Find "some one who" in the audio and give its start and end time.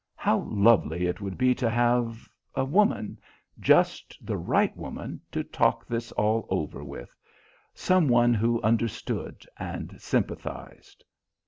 7.75-8.59